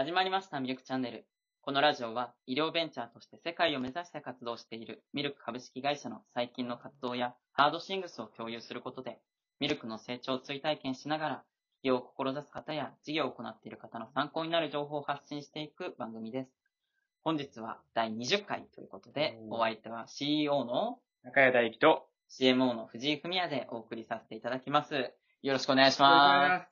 [0.00, 1.26] 始まりましたミルクチャンネル。
[1.60, 9.18] このラジオは医療ベンチャーとして世界を目指して活動しているミルク株式会社の最近の活動やハードシングスを共有することで、
[9.60, 11.44] ミルクの成長を追体験しながら、
[11.82, 16.50] 起業を志す方や事業を行っている方の参考になる情報を発信していく番組です。
[17.22, 25.12] 本日は第20回ということで、お相手は CEO の中谷大輝と、CMO の藤井文也でお送りさせていただきます。
[25.42, 26.00] よろしくお願いし。
[26.00, 26.70] ます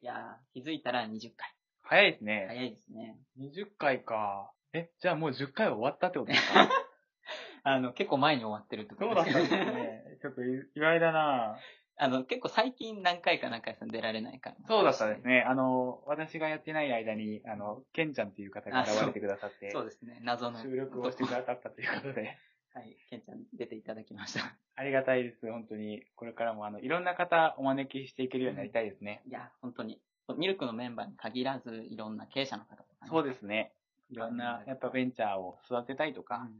[0.00, 1.55] いやー、気づいたら20回。
[1.88, 2.44] 早いですね。
[2.48, 3.16] 早いですね。
[3.38, 4.52] 20回か。
[4.72, 6.68] え、じゃあもう10回は終わったってことですか？
[7.64, 10.04] あの、結構前に終わってるってことそうだったんですね。
[10.22, 11.58] ちょっと意外だな
[11.98, 14.56] あの、結構最近何回か何回か出られないから。
[14.68, 15.42] そうだったですね。
[15.42, 20.18] あの、私がやってない間に、あの、ケンちゃんっていう方が現れてくださって、そうですね。
[20.22, 20.58] 謎の。
[20.60, 22.36] 収録をしてくださったということで、
[22.74, 22.96] はい。
[23.08, 24.54] ケンちゃん出ていただきました。
[24.74, 26.04] ありがたいです、本当に。
[26.16, 29.22] これからも、あの、いろんな方お招きしていけるようになりたいですね。
[29.26, 30.02] いや、本当に。
[30.34, 33.10] ミルクのメンバーに限らず、いろんな経営者の方とか、ね。
[33.10, 33.72] そうですね。
[34.10, 36.56] いろんな、やっぱベンチャーを育てたいとか、うん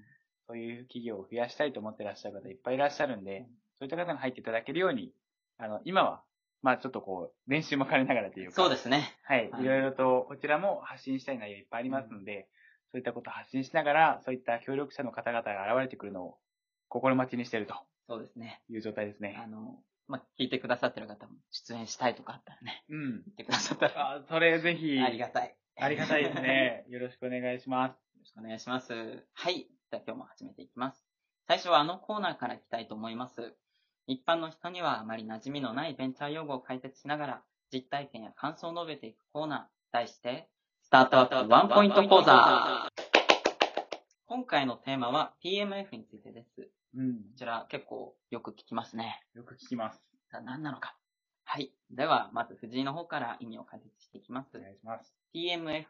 [0.48, 3.46] そういう企業を増やしたいと思ってらっしゃる方いっぱいいらっしゃるんで、
[3.80, 5.12] そういった方が入っていただけるように、
[5.58, 6.22] あの、今は、
[6.62, 9.16] まあちょっとこう、練習も兼ねながらというか、そうですね。
[9.24, 9.50] はい。
[9.50, 12.48] はいいろいろと、こちらも発信したい内容いっぱいありますので、
[12.92, 16.38] そういったことを発信しながら、そういった協力者の方々が現れてくるのを
[16.88, 17.74] 心待ちにしていると
[18.08, 18.62] そうですね。
[18.68, 19.46] いう状態ですあね。
[19.50, 23.10] の、まあ、聞いてくださってる方も出演したいとかあったらね、うん。
[23.10, 25.56] 言ってくださったら、あ、それぜひ、ありがたい。
[25.78, 26.84] ありがたいですね。
[26.90, 27.92] よろしくお願いします。
[27.92, 29.26] よろしくお願いします。
[29.34, 29.54] はい。
[29.54, 31.04] じゃあ今日も始めていきます。
[31.48, 33.56] 最初はあのコーナーからいきたいと思います。
[34.06, 40.48] 一般の人にはあまり馴染みのないベンチャー用語を解説しながら、実体験や感想を述べていくコーナー、題して、
[40.82, 42.88] スタートアップワンポイント講座。
[44.26, 46.70] 今回のテーマは PMF についてです。
[46.96, 47.14] うん。
[47.16, 49.22] こちら結構よく聞きますね。
[49.34, 50.00] よく聞きます。
[50.30, 50.96] さあ何なのか。
[51.44, 51.70] はい。
[51.90, 54.60] では、まず藤井の方から意味を解説していきますお。
[54.60, 55.14] 願いします。
[55.34, 55.84] PMF、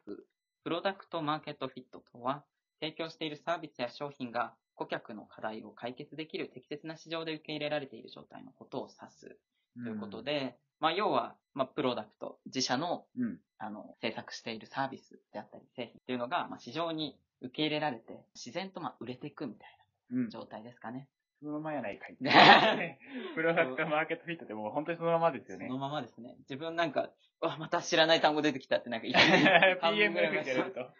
[0.64, 2.44] プロダクトマーケットフィットとは、
[2.80, 9.38] 提供しているサービスや商品が顧客の課題を解決できる適切な市場で受け入れられている状態のことを指す
[9.82, 13.38] ということで、まあ、要は、まあ、プロダクト、自社の、うん。
[13.58, 19.78] あの、制作しているサービスであったり、製品っていうのが、まあ、市場に受け入れられて、自然と、まあ、売れていくみたい
[20.10, 20.24] うん。
[20.24, 21.08] な状態ですかね。
[21.40, 22.16] そのままやないかい。
[22.20, 22.98] ね
[23.34, 25.78] プロダクトマーケットフィットってもう本当にそのままですよねその。
[25.78, 26.34] ままですね。
[26.40, 29.44] 自分なんか、わ、また知らない単語出てきたって、なんか、一気に
[29.80, 30.90] 半分ぐらいやると。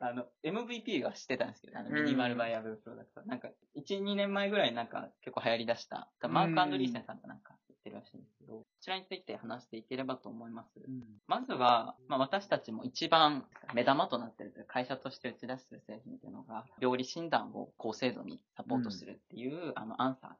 [0.00, 3.22] あの、MVP は知ってたんですけど、あの、うんミニマルバイアブルプロダクト。
[3.22, 10.80] なんか、1、2年前ぐらいなんか結構流行り出した、多分マークアンドリーセンさんとなんか言ってるらしいんですけど、こちらについて話していければと思います。
[11.26, 20.30] まずは、まあ、私たちも一番目玉となっているという会社として打ち出している製品というのが、病理診断を高精度にサポートするっていう、あの、アンサー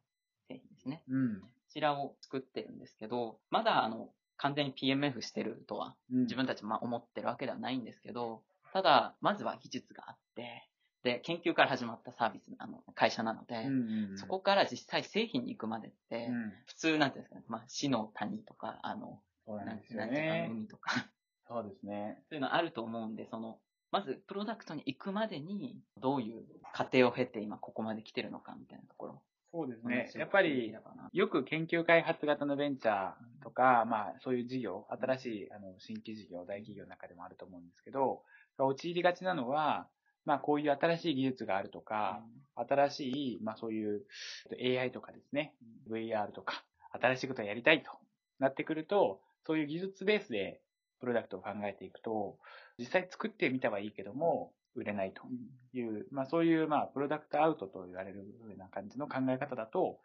[0.48, 1.02] 製品ですね。
[1.08, 1.40] うん。
[1.40, 6.20] こちらを作ってるんですけど、まだあの、完全に PMF してるとはうん。
[6.22, 10.68] 自分たちもまあ思ってるわけではないんですけど、ただ、まずは技術があって、
[11.04, 14.18] で、研究から始まったサービス、あの、会社なので、うんうん。
[14.18, 16.52] そこから実際製品に行くまでって、うん。
[16.64, 20.48] 普通なんていうんですかね、まあ、死の谷とか、あの、そうなんですよね。
[20.50, 21.06] 海とか、
[21.46, 22.22] そうですね。
[22.30, 23.58] そういうのあると思うんで、その、
[23.92, 29.22] まず、プロダクトに行くまでに、どういう過程を経て今ここまで来てるのかみたいなところ。
[29.52, 30.74] そうですねやっぱり
[31.12, 38.22] よく研究開発型のベンチャーとか、まあそういう事業、新しいあの新規事業、大企業の中でもあると思うんですけど、
[38.58, 39.86] 陥りがちなのは、
[40.24, 42.22] まあこういう新しい技術があるとか、
[42.56, 44.02] 新しい、まあそういう
[44.50, 45.54] えっと AI とかですね、
[45.90, 47.90] VR とか、新しいことをやりたいと
[48.38, 50.60] なってくると、そういう技術ベースで
[51.00, 52.38] プロダクトを考えていくと、
[52.78, 58.24] 実際作ってみたはいいけども、売れないとうんいう、まあそういう、まあプロダクトアウトと言われるよ
[58.54, 59.98] うな感じの考え方だと、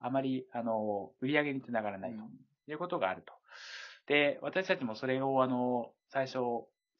[0.00, 3.32] あまり、あの、売り上げにつながらないということがあると。
[4.06, 6.38] で、私たちもそれを、あの、最初、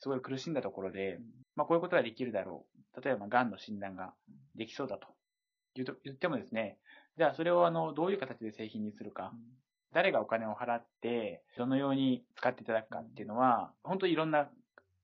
[0.01, 1.19] すごい苦しんだところで、
[1.55, 3.03] まあこういうことができるだろう。
[3.03, 4.15] 例えば、癌の診断が
[4.55, 5.09] できそうだと。
[5.75, 5.85] 言
[6.15, 6.79] ってもですね、
[7.19, 9.33] じゃあそれをあの、どういう形で製品にするか、
[9.93, 14.49] 誰がお金を払って、どのように使っていただくかっていうのは、本当にいろんな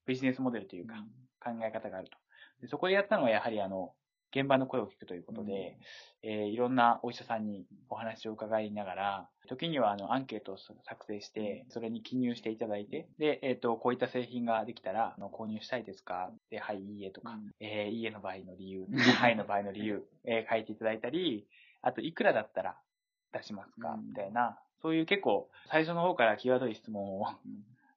[0.07, 0.95] ビジネスモデルというか、
[1.41, 2.19] 考え方があると。
[2.61, 3.93] でそこでやったのはやはりあの、
[4.35, 5.77] 現場の声を聞くということで、
[6.23, 16.31] えーいろんなお医者さんにお話を伺いながら、時にはあのアンケートを作成して、それに記入していただいて、で、えっ、と、こういった製品ができたら、あの購入したいですか？
[16.51, 17.51] で、はい、いいえとか、うん。
[17.61, 18.87] えーいいえの場合の理由、
[19.19, 21.47] はいの場合の理由、 えー書いていただいたり、
[21.83, 22.77] あと、いくらだったら
[23.33, 23.91] 出しますか？
[23.95, 24.09] うん。
[24.09, 27.27] みたいな、そういう結構、最初の方から際どい質問を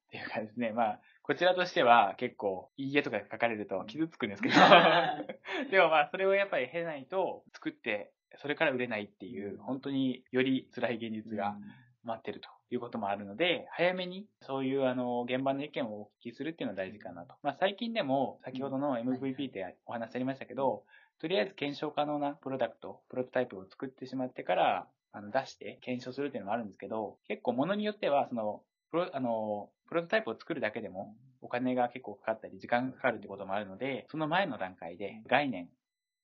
[0.06, 4.54] っていうかですね、まあ、こちらとしては結構、いいえとか書かれると傷つくんですけど、
[5.70, 11.56] でもまあ、それをやっぱり経ないと、作って、それから売れないっていう、本当により辛い現実が
[12.04, 17.34] 待ってるということもあるので、早めにそういうあの現場の意見をお聞きするっていうのは大事かなと。
[17.42, 20.84] まあ、最近でも先ほどの MVP ってお話ありましたけど、
[21.18, 35.68] とりあえず検証可能なプロダクト、プロトタイプを作ってしまってからあの出して検証するっていうのもあるんですけど、結構ものによってはそのプロあのプロトタイプを作るだけでもお金が結構かかったり時間がかかるってこともあるので、その前の段階で概念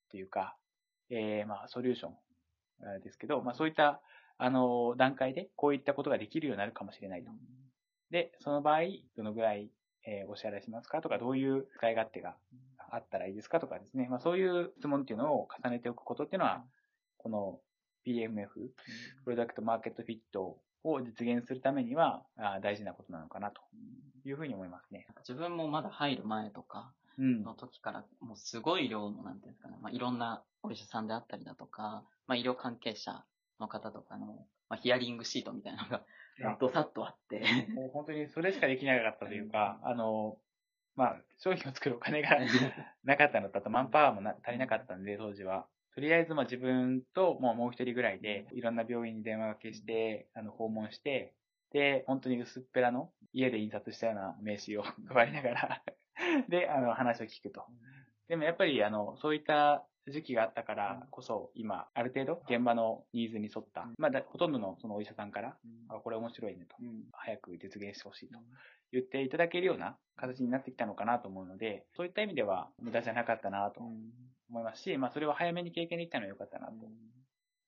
[0.09, 0.55] というか、
[1.09, 4.01] えー、まあソリューションですけど、まあそういった
[4.37, 7.31] あの、段階でこういったことができるようになるかもしれないと。
[8.11, 8.81] で、その場合、
[9.15, 9.69] どのぐらい、
[10.05, 12.35] えー、お支払いしますかとか、どういう使い勝手が
[12.91, 14.07] あったらいいですかとかですね。
[14.09, 16.63] まあそういう質問っていうのを重ねておくことっていうのは、
[17.17, 17.59] この
[18.05, 18.47] PMF、
[19.23, 22.23] プロダクトマーケットフィットを実現するためには
[22.61, 23.61] 大事なことなのかなと。
[24.25, 25.05] いうふうに思いますね。
[25.19, 33.23] 自分もまだ入る前とかの時から、もうすごい量の、なんていうんですかね、まあいろんなお医者さんであったりだとか、まあ医療関係者
[33.59, 36.01] の方とかの、まあ、ヒアリングシートみたいなのが、
[36.59, 37.43] どさっとあって。
[37.73, 40.37] もう本当にそれしかできなかったというか、あの、
[40.95, 42.29] まあ、商品を作るお金が
[43.03, 45.67] なかったのと、あとマンパワーも足りなかったんで、当時は。
[45.95, 51.33] とりあえず、まあ自分ともうもう一人ぐらいで、いろんな病院に電話がけして、あの、訪問して、
[51.71, 55.83] で、本当に薄っぺらの家で印刷したような名刺を 配りながら
[56.49, 57.65] で、あの、話を聞くと。
[58.27, 65.57] でもやっぱり、あの、そういった時期があったからこそ、今、ある程度、現場のニーズに沿った、まあ、ほとんどのそのお医者さんから、
[65.89, 66.75] あ、これ面白いねと、
[67.11, 68.39] 早く実現してほしいと。
[68.91, 73.81] 言っていただけるような形になってきたのかなと思うので、そういった意味では無駄じゃなかったなと
[74.53, 76.73] 思いますし、まあ、それを早めに経験できたのは良かったなと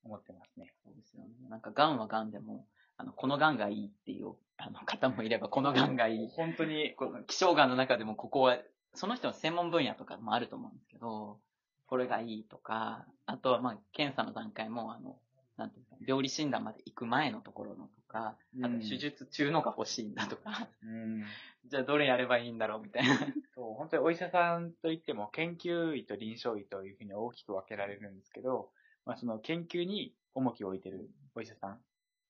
[0.03, 0.71] 思ってますね。
[0.83, 1.29] そうですよね。
[1.49, 2.67] なんか、癌は癌でも、
[2.97, 6.27] あの、この癌がいいっていうあの方もいれば、この癌がいい。
[6.29, 6.95] 本当に。
[7.27, 8.59] 希少癌の中でもここは、
[8.93, 11.39] その人の専門分野とかもあると思うんですけど、
[11.87, 15.17] これがいいとか、あとはまあ、検査の段階も、あの、
[15.57, 21.23] なんていうか、病理診断まで行く前のところのとか、あと手術中のが欲しいんだとか、うん、
[21.69, 23.17] じゃあどれやればいいんだろうみたいな。
[23.55, 28.69] そう、本当にお医者さんといっても、研究医と臨床医というふうに大きく分けられるんですけど、
[29.05, 31.79] まあその研究に重きを置いてるお医者さん、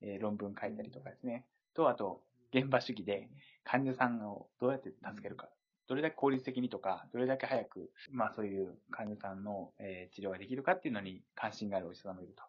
[0.01, 2.21] えー、論文書いたりとかですね、と、あと、
[2.53, 3.29] 現場主義で
[3.63, 5.49] 患者さんをどうやって助けるか
[5.87, 12.43] どれだけ効率的にとか、どれだけ早く、まあそういう患者さんの、えー、治療ができるかっていうのに関心があるお医者さんもいると。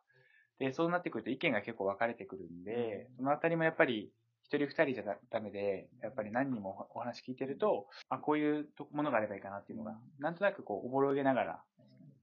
[0.58, 4.10] で、そうなってくると意見が結構分かれてくるんで、そのあたりもやっぱり
[4.46, 11.62] 一人二人じゃダメで、やっぱり何人もお話聞いてると、あ、こういうものがあればいいかなっていうのが、なんとなくこう、おぼろげながら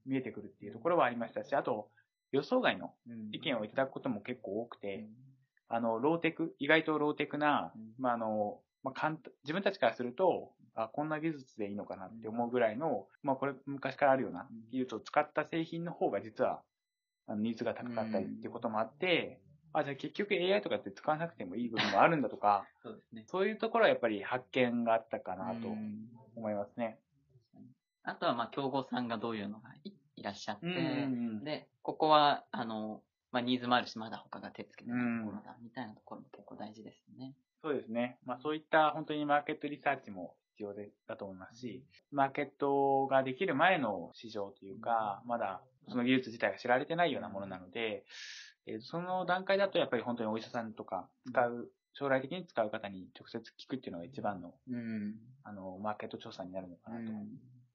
[0.06, 1.90] 見えてくるっていうところはありましたし、あと、
[2.32, 2.94] 予想外の
[3.32, 5.06] 意見をいただくことも結構多くて、
[5.68, 16.62] あの、ローテク、意外とローテクな、まあ、あの、まあ、簡単、自分たちからすると、あ、こんな技術でいいのかなって思うぐらいの、まあこれ昔からあるような技術を使った製品の方が実は、
[17.26, 19.40] あのニーズが高かったりっていうこともあって、
[19.74, 23.24] あ、じゃあ結局 AI とかって使わなくてもいい部分もあるんだとか、そうですね。
[23.26, 25.68] そういうところはやっぱり発見があったかなと
[26.36, 26.98] 思いますね。
[28.04, 29.70] あとはまあ競合さんがどういうのが
[30.16, 31.08] いらっしゃって、
[31.42, 37.34] で、ここは、あの、まあニーズもあるし、まだ他が手つけてないところだ、みたいなところも結構大事ですね。
[37.62, 38.18] そうですね。
[38.24, 41.82] まあそういった本当にマーケットリサーチも必要でだと思いますし、
[42.12, 48.04] マーケットができる前の市場というか、まだその技術自体が知られてないようなものなので、
[48.66, 57.12] えー、その段階だとやっぱり本当にお医者さんとか使う、将来的に使う方に直接聞くっていうのが一番の、うん、あの、マーケット調査になるのかなと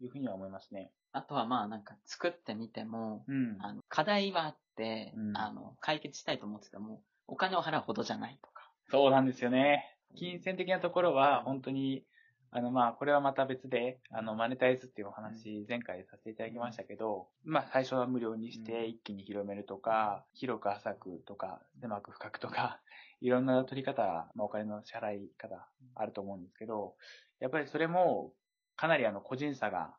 [0.01, 0.91] いうふうには思いますね。
[1.11, 8.71] あとはまあなんか作ってみても、うん、あの課題はあって、うん、あの、解決したいと思ってても、お金を払うほどじゃないとか。
[8.91, 9.95] そうなんですよね。
[10.15, 12.03] 金銭的なところは本当に
[12.51, 22.81] あの、まあ、これはまた別で、あの、マネタイズっていうお話、前回させていただきましたけど、まあ、最初は無料にして一気に広めるとか、広く浅くとか、狭く深くとか、
[23.21, 26.95] いろんな取り方、まあ、お金の支払い方あると思うんですけど、
[27.39, 28.33] やっぱりそれも、
[28.75, 29.93] かなりあの、個人差が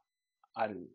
[0.52, 0.90] ある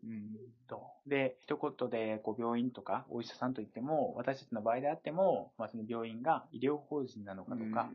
[0.68, 0.82] と。
[1.06, 7.90] で、一言で、こう、病院とか、お医者さんといっても、私たちの場合であっても、まあ、その病院が医療法人なのかとか、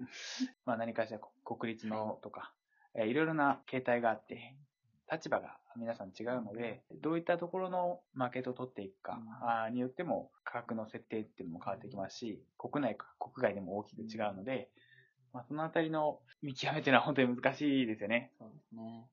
[0.66, 2.54] まあ、何かしら国立のとか、
[2.96, 4.56] えいろいろな形態があって、
[5.12, 9.20] 立場が皆さん違うので、どういったところのマーケットを取っていくか
[9.72, 14.70] によっても価格の設定っていうのも変わってきますし、国内か国外でも大きく違うので、
[15.34, 18.32] まあ、そのあたりの見極めっていうのは本当に難しいですよね。
[18.38, 19.06] そうですね。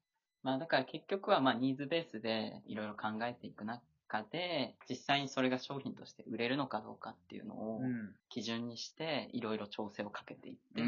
[0.42, 3.82] まあだから結局はまあニーズベースでいろいろ考えていく中
[4.30, 7.80] で、実際にそれが商品として売れるのかどうかっていうのを
[8.28, 10.82] 基準にしていろいろ調整をかけていって、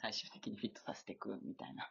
[0.00, 1.90] 最終的にフィットさせていくみたいな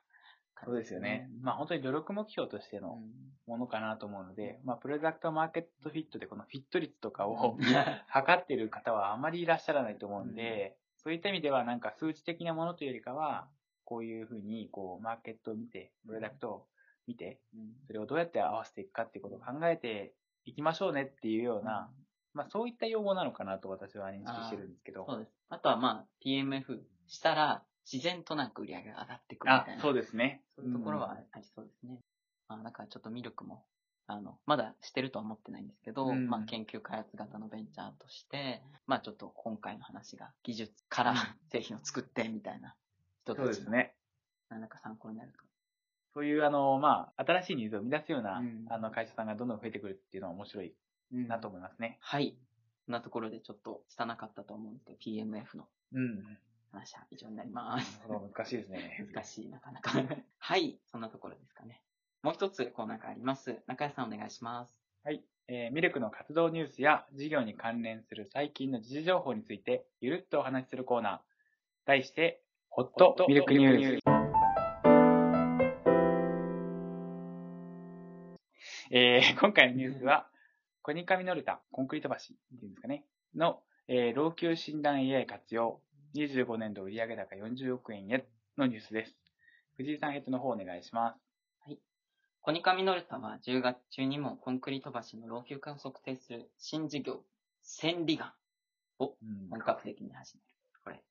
[0.65, 1.29] そうですよね。
[1.41, 3.00] まあ本当に努力目標としての
[3.48, 7.57] ものかなと思うので、まあプロダクトマーケットフィットでこのフィット率とかを
[8.07, 13.48] 測っている方はあまりいらっしゃらないと思うんで、そういった意味ではなんか数値的なものというよりかは、
[13.83, 16.67] こういうふうに、こう、マーケットを見て、プロダクトを
[17.07, 17.41] 見て、
[17.86, 20.13] それをどうやって合わせていくかっていうことを考えて
[20.45, 21.91] いきましょうねっていうような、
[22.33, 25.05] まあそういった用語なのかなと私は認識してるんですけど。
[25.07, 25.31] そうです。
[25.50, 29.79] あとはまあ PMF したら自然となく売り上げが上がってくるみたいな。
[29.79, 30.43] あ、そうですね。
[30.55, 31.99] そういうところはありそうですね。
[32.47, 33.63] まあなんかちょっとミルクも、
[34.07, 41.15] あの、まだしてるとは思ってないんですけど、うんまあ研究開発型のベンチャーとして、まあちょっと今回の話が技術から
[41.51, 42.75] 製品を作ってみたいな
[43.23, 43.95] 人そうたちの、ですね。
[44.49, 45.43] なんか参考になると。
[46.13, 50.73] そういうあの、まあ、新しいニーズを生み出すような、うんあの会社さんがどんどん増えてくるっていうのは面白い
[51.11, 51.97] なと思いますね。
[52.01, 52.37] はい。
[52.85, 56.37] こんなところでちょっと拙かったと思うんですけど、PMF のうん。
[56.74, 58.01] 話は以上になります。
[58.08, 59.08] ほど、難しいですね。
[59.13, 59.92] 難しい、なかなか。
[60.39, 61.82] はい、そんなところですかね。
[62.24, 63.62] もう一つコーナーがあります。
[63.68, 64.74] 中谷さんお願いします。
[65.03, 65.24] はい。
[65.48, 71.22] えーミルクの活動ニュースや事業に関連する最近の時事情報について、ゆるっとお話しするコーナー。
[71.86, 74.03] 題して、ホットミルクニュース。
[78.89, 80.30] えー 今回のニュースは、
[80.82, 82.20] コニカミノルタ、コンクリート橋っ
[82.60, 85.82] ていうんですかね、の、えー老朽診断 AI 活用、
[86.15, 88.25] 25年度売上高40億円へ
[88.58, 89.15] のニュースです。
[89.77, 91.15] 藤井さん、ヘッドの方お願いしま
[91.67, 91.75] す。
[92.41, 97.22] コニカミノルタは10月中にもコンクリート橋の老朽化を測定する新事業、
[97.63, 98.32] 千里眼
[99.00, 100.48] をうん本格的に始める。
[100.84, 101.01] これ、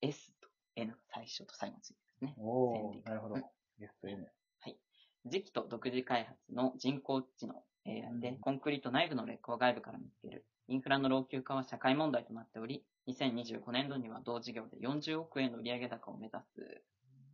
[0.00, 2.34] S と N 最初と最後についてですね。
[2.38, 3.42] おー、なるほどうん。
[3.78, 4.26] ゲスト N。
[5.26, 10.46] 時期と独自開発の人工知能 AI で、うんコンクリート内部の劣化を外部から見つける。
[10.68, 12.47] インフラの老朽化は社会問題となって
[13.24, 16.82] 2025年度には同事業で40億円の売上高を目指す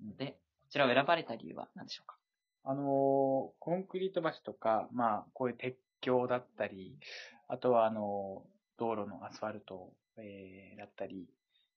[0.05, 0.39] ので、こ
[0.71, 2.17] ちらを選ばれた理由は何でしょうか？
[2.65, 2.85] あのー
[3.59, 6.97] コンクリート橋とか、まあ、こういう鉄橋だったり、
[7.49, 11.29] あとは、あのー道路のアスファルト、えーだったり、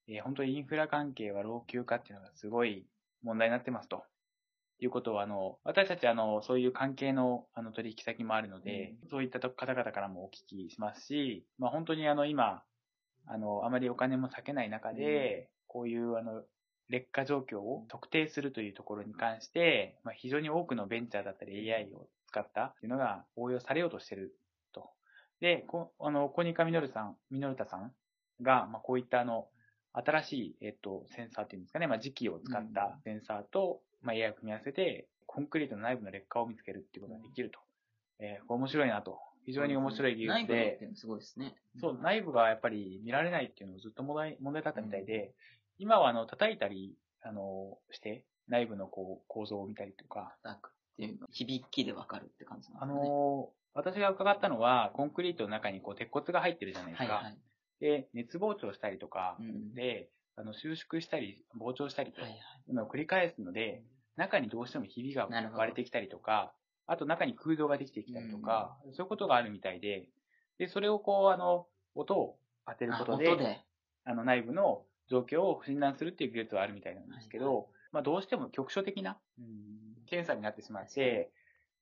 [0.08, 2.88] えー本当にインフラ関係は老朽化っていうのがすごい
[3.24, 4.04] 問題になってますと。
[4.80, 12.64] いうことは、あの、私たち、あの、そういう関係の、あの、取引先もあるので、そういったと方々からもお聞きしますし、まあ、本当に、あの、今、
[13.28, 16.44] あの、あまりお金も避けない中で、こういう、あの、
[16.90, 24.34] 劣化状況を特定するというところに関して、まあ、非常に多くのベンチャーだったり AI を使ったっていうのが応用されようとしてる
[24.74, 24.90] と。
[25.42, 27.92] で、こあの、コニカミノルさん、ミノルタさん
[28.42, 29.50] が、まあ、こういったあの、
[29.94, 37.60] 新しい、えっと、センサーっていうんですかね、まあ、磁気を使ったセンサーと、まあ、AI を組み合わせて、コンクリートの内部の劣化を見つけるっていうことができると。
[38.20, 39.20] えー面白いなと。
[39.48, 41.56] 非常に面白い技術内部のっでて、いうのすごいですね。
[41.80, 45.34] そう、内部がやっぱり見られないっていうのがずっと問題、問題だったみたいで、
[45.80, 53.10] 今はあの、叩いたり、あの、して、内部のこう、構造を見たりとか、叩くっていうの響きでわかるって感じなんあですかね。
[53.10, 57.14] の、私が伺ったのは、コンクリートの中にこう、鉄骨が入ってるじゃないですか。
[57.14, 57.38] はいはい。
[57.80, 59.74] で、熱膨張したりとかう、ん。
[59.74, 62.32] で、あの、収縮したり、膨張したりとはい
[62.68, 63.82] うのを繰り返すので、
[64.18, 66.54] 中にどうしてもひびが割れてきたりとか、
[66.88, 70.08] あと中に空洞ができてきたりとか、そういうことがあるみたいで、
[70.58, 73.60] で、それをこう、あの、音を当てるあことで、音で。
[74.06, 79.46] あの内部の状況を診断するっていう技術はあるみたいなんですけど、はまあどうしても局所的なうん。
[80.08, 81.30] 検査になってしまって、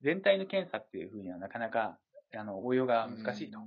[0.01, 1.99] 全体の検査っていうふうにはなかなか、
[2.35, 3.59] あの、応用が難しいと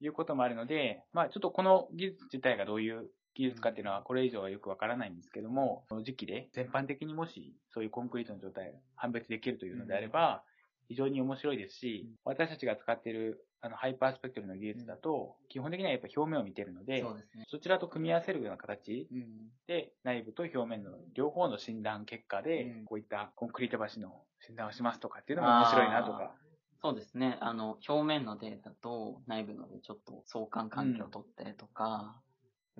[0.00, 10.42] いうこともあるので、まあちょっとこの技術自体がどういう技術かっていうのはこれ以上はよくわからないんですけども、この時期で全般的にもしそういうコンクリートの状態を判別できるというのであれば、
[10.88, 17.44] 非常に面白いですし、私たちが使っているあのハイパースペクトルの技術だと、基本的にはやっぱ表面を見てるので、そうですね。
[17.48, 19.26] そちらと組み合わせるような形うん。
[19.66, 26.34] で、内部と表面の両方の診断結果で、うんこういったコンクリート橋の診断をしますとかっていうのも面白いなとか。
[26.82, 27.38] そうですね。
[27.40, 32.20] あの、表面のデータと内部のでちょっと相関関係を取ってとか、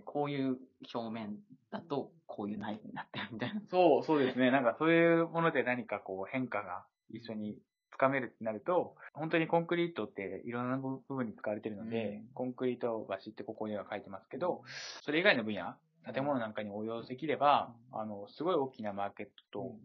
[0.05, 0.59] こういう
[0.95, 1.39] 表面
[1.73, 3.63] だとこういう内部になってるみたいな。
[3.69, 4.51] そう、そうですね。
[4.51, 7.59] なんかそういうもので何かこう変化が一緒に
[7.93, 12.35] つかめるってなると、本当にコンクリートっていろんな部分に使われてるので、うん。
[12.35, 14.63] コンクリート橋ってここには書いてますけど、
[15.03, 15.75] それ以外の分野、
[16.13, 19.77] 建物なんかに応用できれば、あの、すごい大きなマーケットと、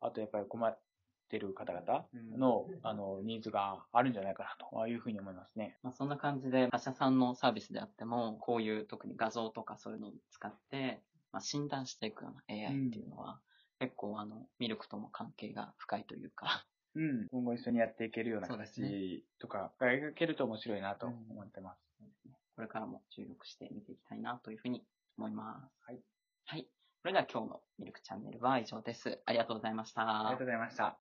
[0.00, 0.78] あとやっぱり困っ
[1.28, 2.06] てる方々
[2.36, 5.78] の、あの、ニーズがあるんじゃないかなというふうに思いますね。
[5.82, 11.00] まあ、そんな感じで、他社さんのサービスであっても、こういう特に画像とかそういうのを使って、
[11.32, 13.40] まあ、診断していくような AI っていうのは、
[13.80, 16.64] 結構あの、ミルクとも関係が深いというか、
[16.96, 17.26] うん。
[17.30, 21.80] 今後一緒にやっていけるような形とかが描けると面白いなと思ってます。
[21.98, 24.84] そうですねこれからも注力して見ていきたいなというふうに
[25.18, 25.72] 思います。
[25.86, 26.00] はい。
[26.46, 26.68] はい。
[27.02, 29.20] それでは今日のミルクチャンネルは以上です。
[29.26, 30.02] ありがとうございました。
[30.02, 30.96] ありがとうございました。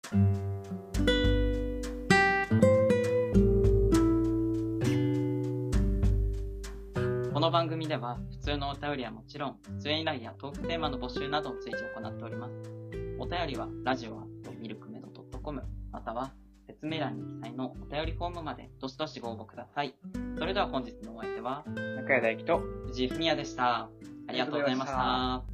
[7.33, 12.55] この番組では、普通のお便りはもちろん、出演依頼やトークテーマの募集などを随時行っております。
[13.19, 15.09] お便りは、ラジオアットミルクメド
[15.43, 15.63] .com、
[16.05, 16.33] または、
[16.67, 19.95] 説明欄に記載のお便りフォームまで、どしどしご応募ください。
[20.37, 23.89] それでは本日のお相手は、中谷大樹と、藤井文也でした。
[24.27, 25.45] ありがとうございました。